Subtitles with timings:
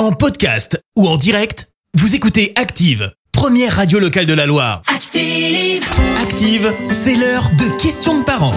[0.00, 4.80] En podcast ou en direct, vous écoutez Active, première radio locale de la Loire.
[4.86, 5.84] Active.
[6.22, 8.54] Active, c'est l'heure de questions de parents.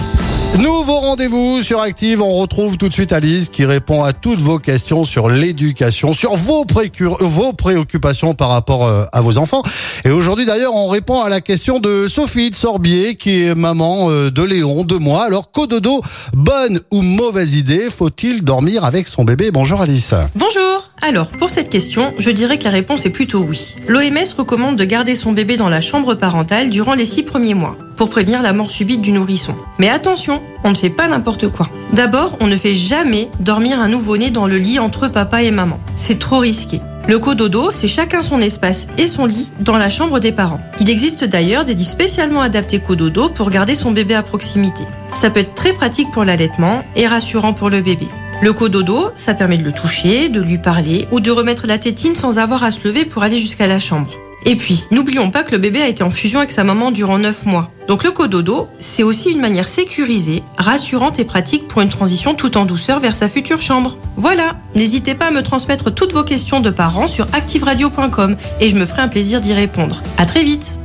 [0.58, 2.22] Nouveau rendez-vous sur Active.
[2.22, 6.34] On retrouve tout de suite Alice qui répond à toutes vos questions sur l'éducation, sur
[6.34, 9.60] vos, préoccupations par rapport euh, à vos enfants.
[10.06, 14.08] Et aujourd'hui d'ailleurs, on répond à la question de Sophie de Sorbier qui est maman
[14.08, 15.24] euh, de Léon, de moi.
[15.24, 16.00] Alors, cododo,
[16.32, 19.50] bonne ou mauvaise idée Faut-il dormir avec son bébé?
[19.50, 20.14] Bonjour Alice.
[20.34, 23.76] Bonjour Alors, pour cette question, je dirais que la réponse est plutôt oui.
[23.88, 27.76] L'OMS recommande de garder son bébé dans la chambre parentale durant les six premiers mois,
[27.96, 29.54] pour prévenir la mort subite du nourrisson.
[29.78, 31.68] Mais attention, on ne fait pas n'importe quoi.
[31.92, 35.78] D'abord, on ne fait jamais dormir un nouveau-né dans le lit entre papa et maman.
[35.96, 36.80] C'est trop risqué.
[37.06, 40.60] Le cododo, c'est chacun son espace et son lit dans la chambre des parents.
[40.80, 44.84] Il existe d'ailleurs des lits spécialement adaptés cododo pour garder son bébé à proximité.
[45.12, 48.08] Ça peut être très pratique pour l'allaitement et rassurant pour le bébé.
[48.44, 52.14] Le cododo, ça permet de le toucher, de lui parler ou de remettre la tétine
[52.14, 54.10] sans avoir à se lever pour aller jusqu'à la chambre.
[54.44, 57.16] Et puis, n'oublions pas que le bébé a été en fusion avec sa maman durant
[57.16, 57.70] 9 mois.
[57.88, 62.58] Donc le cododo, c'est aussi une manière sécurisée, rassurante et pratique pour une transition tout
[62.58, 63.96] en douceur vers sa future chambre.
[64.18, 68.76] Voilà, n'hésitez pas à me transmettre toutes vos questions de parents sur activeradio.com et je
[68.76, 70.02] me ferai un plaisir d'y répondre.
[70.18, 70.76] À très vite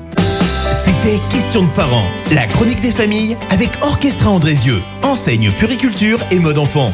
[0.72, 6.58] C'était Questions de parents, la chronique des familles avec Orchestra Andrézieux, enseigne puriculture et mode
[6.58, 6.94] enfant.